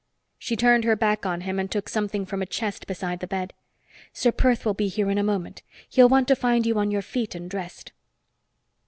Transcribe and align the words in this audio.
She 0.39 0.55
turned 0.55 0.83
her 0.83 0.95
back 0.95 1.27
on 1.27 1.41
him 1.41 1.59
and 1.59 1.69
took 1.69 1.87
something 1.87 2.25
from 2.25 2.41
a 2.41 2.47
chest 2.47 2.87
beside 2.87 3.19
the 3.19 3.27
bed. 3.27 3.53
"Ser 4.13 4.31
Perth 4.31 4.65
will 4.65 4.73
be 4.73 4.87
here 4.87 5.11
in 5.11 5.19
a 5.19 5.23
moment. 5.23 5.61
He'll 5.89 6.09
want 6.09 6.27
to 6.29 6.35
find 6.35 6.65
you 6.65 6.79
on 6.79 6.89
your 6.89 7.03
feet 7.03 7.35
and 7.35 7.47
dressed." 7.47 7.91